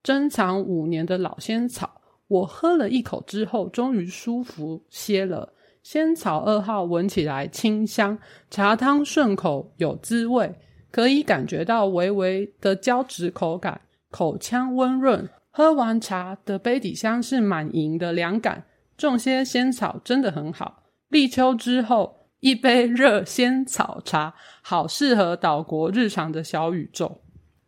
[0.02, 2.02] 珍藏五年的老仙草。
[2.28, 5.54] 我喝了一口之后，终于舒服些了。
[5.84, 8.18] 仙草二号闻起来清香，
[8.50, 10.54] 茶汤顺口有滋味。
[10.92, 15.30] 可以感觉到微微的胶质口感，口腔温润。
[15.52, 20.84] 喝完茶的杯底香是满盈的凉感，种些仙草真的很好。
[21.10, 27.22] 立秋之后，一杯热仙草茶，好适合岛国日常的小宇宙。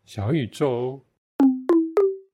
[0.04, 1.04] 小宇宙。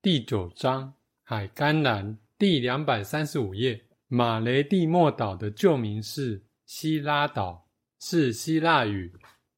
[0.01, 3.79] 第九章海甘蓝，第两百三十五页。
[4.07, 7.67] 马雷蒂莫岛的旧名是希拉岛，
[7.99, 9.11] 是希腊语。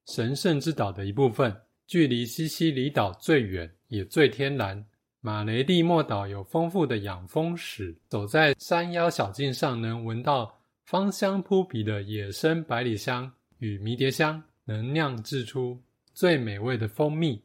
[0.07, 1.55] 神圣之岛的一部分，
[1.87, 4.85] 距离西西里岛最远，也最天然。
[5.21, 15.79] 马雷蒂莫岛有丰富的养蜂史，走在山腰小径上，能闻到芳香扑鼻的野生百里香与迷迭香，能酿制出
[16.13, 17.41] 最美味的蜂蜜。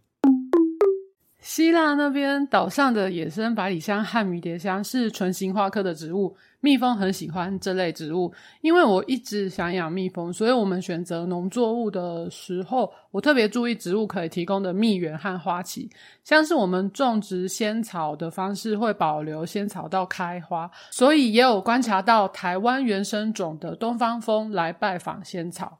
[1.47, 8.35] 希腊那边岛上的野生百里香和迷迭香是唇形花科的植物，蜜蜂很喜欢这类植物。
[8.63, 15.89] 因为我一直想养蜜蜂，所以我们选择农作物的时候，我特别注意植物可以提供的蜜源和花期。
[16.25, 25.79] 像是我们种植仙草的方式会保留仙草到开花，所以也有观察到台湾原生种的东方蜂来拜访仙草。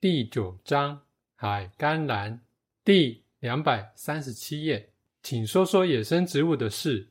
[0.00, 1.00] 第九章
[1.34, 2.38] 海甘蓝，
[2.84, 4.90] 第两百三十七页，
[5.22, 7.08] 请说说野生植物的事。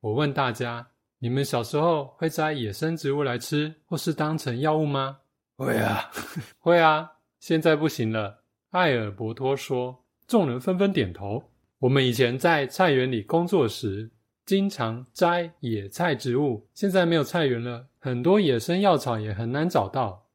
[0.00, 0.86] 我问大家，
[1.18, 5.18] 你们小时候会摘野生植物来吃，或是当成药物吗？
[5.56, 6.10] 会啊，
[6.60, 7.10] 会啊。
[7.40, 8.44] 现在不行了。
[8.70, 11.50] 艾尔伯托说，众人纷纷点头。
[11.80, 14.08] 我们以前在菜园里工作时，
[14.46, 16.68] 经常摘野菜植物。
[16.74, 20.28] 现在没有菜园了，很多野生药草也很难找到。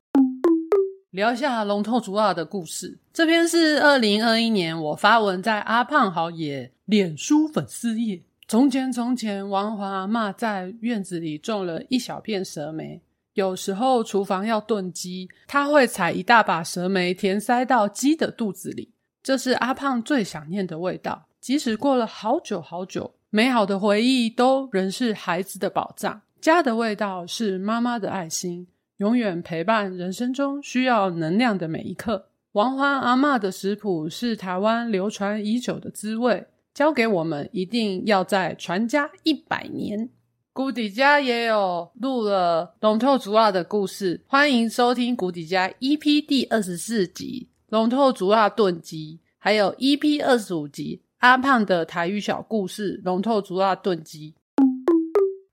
[1.11, 2.97] 聊一下龙头竹二的故事。
[3.13, 8.21] 这篇是二零二一年我发文在阿胖好野脸书粉丝页。
[8.45, 13.01] 从前从前，王华阿嬷在院子里种了一小片蛇莓。
[13.35, 18.91] 有时候厨房要炖鸡，她会采一大把蛇莓填塞到鸡的肚子里，
[19.23, 21.27] 这是阿胖最想念的味道。
[21.39, 26.21] 即使过了好久好久，美好的回忆都仍是孩子的宝藏。
[26.41, 28.67] 家的味道是妈妈的爱心，
[28.97, 32.29] 永远陪伴人生中需要能量的每一刻。
[32.53, 40.09] 王花阿嬷的食谱是台湾流传已久的滋味，教给我们一定要再传家一百年。
[40.51, 51.03] 谷底家也有录了龙头竹鸭的故事，欢迎收听谷底家 EP 第二十四集龙头竹鸭炖鸡，还有 EP 二十五集。
[51.19, 54.33] 阿胖的台语小故事：龙头竹鸭炖鸡。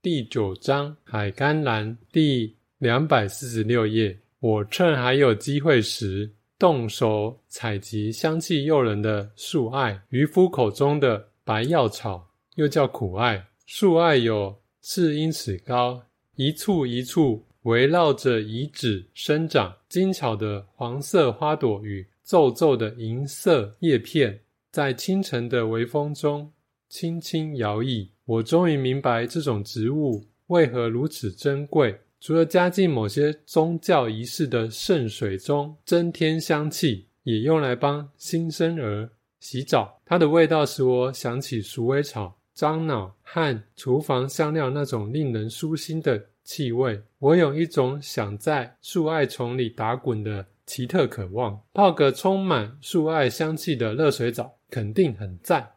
[0.01, 4.14] 第九章海甘蓝，第两百四十六页。
[4.41, 9.99] 我趁还有机会时，动手采集香气诱人的树艾。
[10.11, 13.43] 渔夫口中的白药草，又叫苦艾。
[13.64, 16.03] 树艾有四英尺高，
[16.37, 19.74] 一簇一簇围绕着遗址生长。
[19.89, 24.39] 精巧的黄色花朵与皱皱的银色叶片。
[24.70, 26.53] 在清晨的微风中
[26.91, 31.99] 轻轻摇曳，我终于明白这种植物为何如此珍贵。
[32.25, 39.11] 除了加进某些宗教仪式的圣水中增添香气，也用来帮新生儿
[39.41, 40.01] 洗澡。
[40.07, 46.99] 它的味道使我想起鼠尾草、樟脑和厨房香料那种令人舒心的气味。
[47.18, 54.51] 我有一种想在树艾丛里打滚的奇特渴望，泡个充满树艾香气的热水澡。
[54.70, 55.70] 肯定很赞，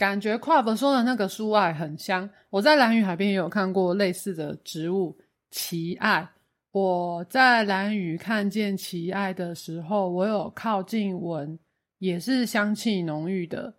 [0.00, 2.30] 感觉 Crab 说的那个树艾很香。
[2.48, 5.14] 我在蓝屿海边也有看过类似的植物
[5.50, 6.26] 奇艾。
[6.72, 11.58] 我在蓝屿看见奇艾的时候，我有靠近闻，
[11.98, 13.74] 也是香气浓郁的。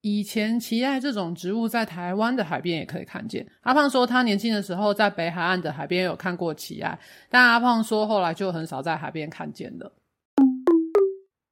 [0.00, 3.46] 以前奇艾这种植物在台湾的海边也可以看见。
[3.60, 6.98] 阿胖说他年轻的时候在北海岸的海边有看过奇艾，
[7.28, 9.92] 但阿胖说后来就很少在海边看见了。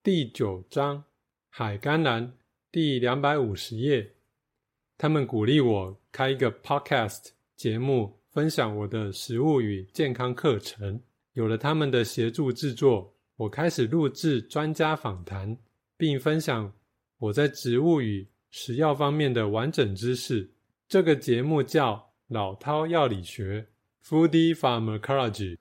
[0.03, 1.05] 第九章。
[1.51, 2.31] 海甘蓝
[2.71, 4.13] 第两百五十页，
[4.99, 11.01] 他们鼓励我开一个 podcast 节目，分享我的食物与健康课程。
[11.33, 15.57] 有了他们的协助制作，我开始录制专家访谈，
[15.97, 16.71] 并分享
[17.17, 20.51] 我在植物与食药方面的完整知识。
[20.87, 23.69] 这个节目叫老饕药理学
[24.05, 25.57] （Foodie Pharmacology）。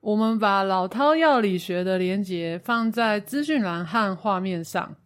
[0.00, 4.96] 我们把老饕药理学的连结放在资讯栏和画面上。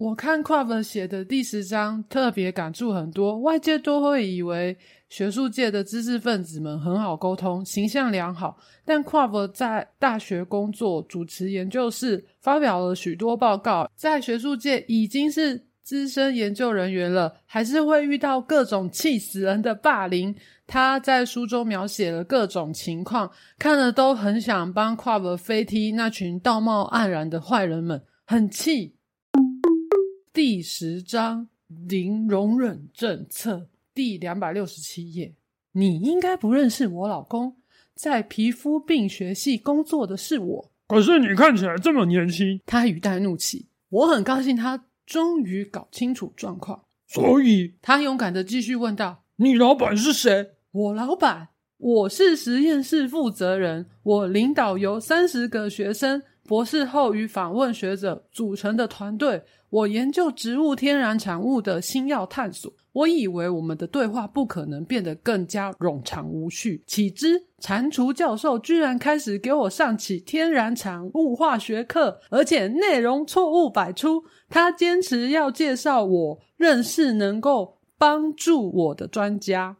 [0.00, 4.74] 我看 Crave 写的第十章特别感触很多，外界都会以为
[5.10, 20.34] 学术界的知识分子们很好沟通，形象良好，但 Crave 在大学工作，主持研究室，发表了许多报告，在学术界已经是资深研究人员了，还是会遇到各种气死人的霸凌。
[20.66, 28.94] 他在书中描写了各种情况，看了都很想帮 Crave 飞踢那群道貌岸然的坏人们，很气。
[30.32, 35.34] 第十章零容忍政策，第两百六十七页。
[35.72, 37.56] 你应该不认识我老公，
[37.96, 40.70] 在皮肤病学系工作的是我。
[40.86, 42.60] 可是你看起来这么年轻。
[42.64, 43.66] 他语带怒气。
[43.88, 59.40] 我很高兴他终于搞清楚状况，所以他勇敢的继续问道：“你老板是谁？”我老板，我是实验室负责人，我领导由三十个学生、博士后与访问学者组成的团队。
[59.68, 62.72] 我研究植物天然产物的新药探索。
[62.90, 74.24] 我以为我们的对话不可能变得更加冗长无序，岂知蟾蜍教授居然开始给我上起天然产物化学课，而且内容错误百出。
[74.48, 79.76] 他坚持要介绍我认识能够帮助我的专家。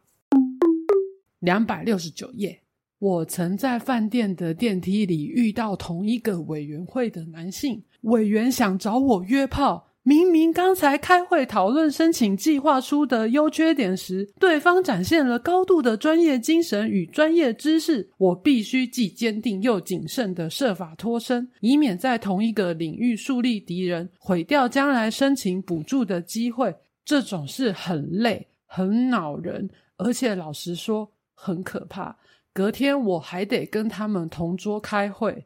[1.39, 2.60] 两百六十九页，
[3.01, 26.75] 我曾在饭店的电梯里遇到同一个委员会的男性委员，想找我约炮，明明刚才开会讨论申请计划书的优缺点时，对方展现了高度的专业精神与专业知识，我必须既坚定又谨慎的设法脱身，以免在同一个领域树立敌人，毁掉将来申请补助的机会。
[27.03, 32.15] 这种事很累，很恼人，而且老实说很可怕。
[32.53, 35.45] 隔天我还得跟他们同桌开会。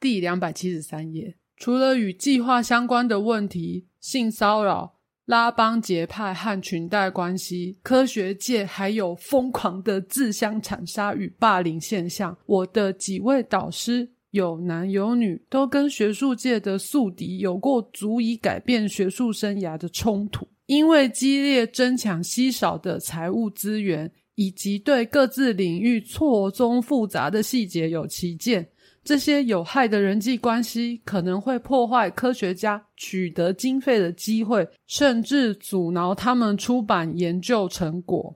[0.00, 1.36] 第两百七十三页。
[1.58, 4.94] 除了与计划相关的问题，性骚扰、
[5.26, 12.36] 拉帮结派和裙带关系，科学界还有疯狂的自相残杀与霸凌现象。
[12.46, 28.66] 我的几位导师有男有女，都跟学术界的宿敌有过足以改变学术生涯的冲突，因为激烈争抢稀少的财务资源，以及对各自领域错综复杂的细节有歧见。
[29.02, 38.34] 这些有害的人际关系可能会破坏科学家取得经费的机会，甚至阻挠他们出版研究成果。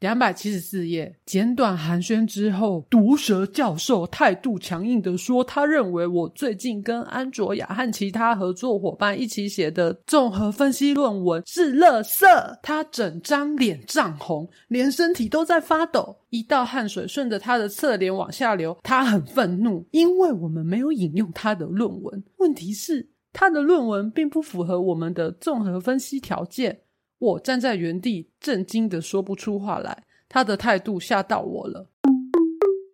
[0.00, 12.24] 两百七十四页，简短寒暄之后，毒舌教授态度强硬地说：“他认为我最近跟安卓雅和其他合作伙伴一起写的综合分析论文是垃圾。”
[12.62, 18.74] 他整张脸涨红，连身体都在发抖，一道汗水顺着他的侧脸往下流。
[18.82, 22.24] 他很愤怒，因为我们没有引用他的论文。
[22.38, 26.80] 问题是，他的论文并不符合我们的综合分析条件。
[27.20, 30.04] 我站在原地，震惊的说不出话来。
[30.28, 31.86] 他的态度吓到我了。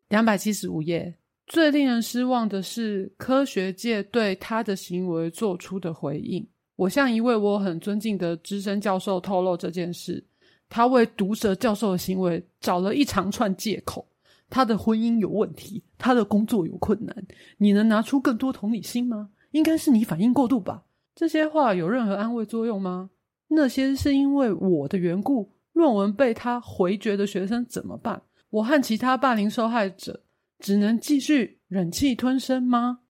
[0.09, 1.15] 两百七十五页，
[1.47, 6.47] 最令人失望的是科学界对他的行为做出的回应。
[6.75, 10.25] 我向一位我很尊敬的资深教授透露这件事，
[10.69, 14.07] 他为毒舌教授的行为找了一长串借口。
[14.51, 17.15] 他的婚姻有问题，他的工作有困难。
[17.59, 19.31] 你能拿出更多同理心吗？
[19.53, 20.85] 应该是你反应过度吧。
[21.15, 23.11] 这些话有任何安慰作用吗？
[23.49, 28.23] 那些是因为我的缘故，论文被他回绝的学生怎么办？
[28.51, 30.23] 我和其他霸凌受害者
[30.59, 33.01] 只能继续忍气吞声吗？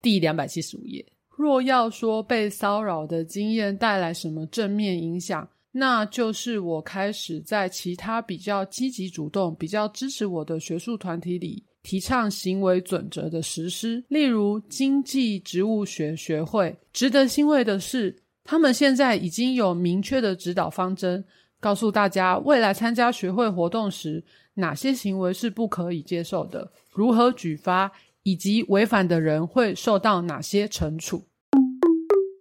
[0.00, 1.04] 第两百七十五页，
[1.36, 16.76] 若要说被骚扰的经验带来什么正面影响，那就是我开始在其他比较积极主动、比较支持我的学术团体里提倡行为准则的实施，例如经济植物学学会。
[16.92, 18.14] 值得欣慰的是，
[18.44, 21.24] 他们现在已经有明确的指导方针，
[21.60, 24.24] 告诉大家未来参加学会活动时，
[24.54, 27.92] 哪些行为是不可以接受的，如何举发，
[28.24, 31.28] 以及违反的人会受到哪些惩处。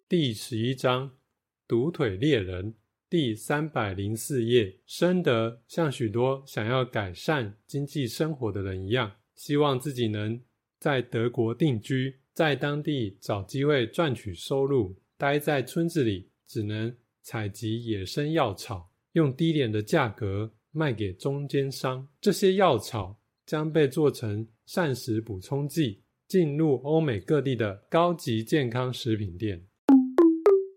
[0.10, 1.12] 第十一章，
[1.68, 2.74] 独腿猎人，
[3.10, 4.80] 第三百零四页。
[4.86, 10.42] 深德像许多想要改善经济生活的人一样，希望自己能
[10.80, 14.96] 在德国定居，在当地找机会赚取收入。
[15.22, 16.92] 待在村子里，只能
[17.22, 22.08] 采集野生药草，用低廉的价格卖给中间商。
[22.20, 23.16] 这些药草
[23.46, 29.64] 将被做成膳食补充剂，进入欧美各地的高级健康食品店。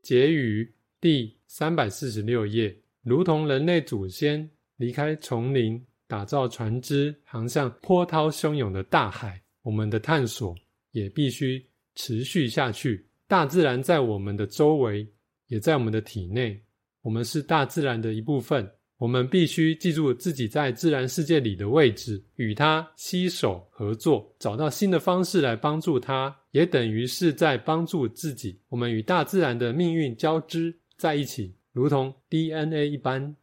[0.02, 0.70] 结语
[1.00, 10.54] 第三百四十六页，如同人类祖先离开丛林，打造船只，航向波涛汹涌的大海，我们的探索
[10.90, 11.64] 也必须
[11.94, 13.06] 持续下去。
[13.26, 15.06] 大自然在我们的周围，
[15.48, 16.62] 也在我们的体内。
[17.02, 18.70] 我们是大自然的一部分。
[18.96, 28.60] 我们必须记住自己在自然世界里的位置，与它携手合作，找到新的方式来帮助它，也等于是在帮助自己。
[28.68, 33.34] 我们与大自然的命运交织在一起，如同 DNA 一般。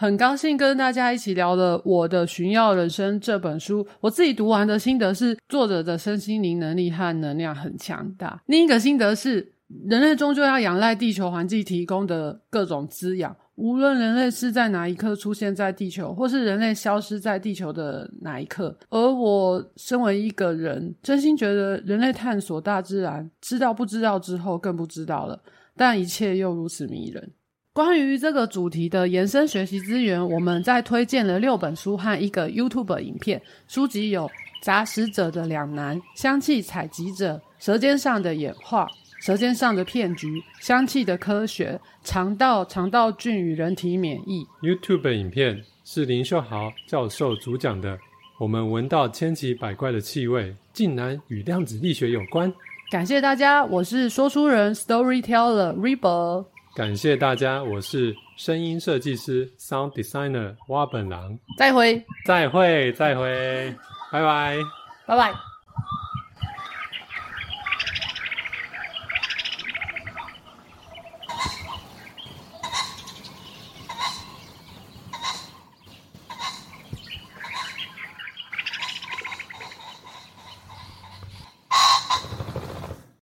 [0.00, 3.84] 很高兴跟大家一起聊了《我的寻药人生》这本书。
[4.00, 8.40] 我自己读完的心得是，作者的身心灵能力和能量很强大。
[8.46, 9.54] 另一个心得是，
[9.88, 13.36] 人类终究要仰赖地球环境提供的各种滋养。
[13.56, 18.78] 无论人类是在哪一刻出现在地球，或是人类消失在地球的哪一刻。
[18.90, 25.42] 而我身为一个人，真心觉得人类探索大自然，知道不知道之后更不知道了，
[25.76, 27.32] 但一切又如此迷人。
[27.78, 33.40] 关于这个主题的延伸学习资源，我们再推荐了六本书和一个 YouTube 影片。
[33.68, 34.26] 书籍有
[34.60, 38.84] 《杂食者的两难》、《香气采集者》、《舌尖上的演化》、
[39.24, 40.26] 《舌尖上的骗局》、
[40.58, 41.70] 《香气的科学》、
[42.02, 44.44] 《肠道肠道菌与人体免疫》。
[44.60, 47.96] YouTube 影片是林秀豪教授主讲的，
[48.40, 52.52] 我们闻到千奇百怪的气味，竟然与量子力学有关。
[52.90, 56.44] 感谢大家，我是说书人 Storyteller Riber。
[56.78, 61.36] 感谢大家，我是声音设计师 Sound Designer 蛙本郎。
[61.58, 63.74] 再会，再会，再会，
[64.12, 64.56] 拜拜，
[65.04, 65.47] 拜拜。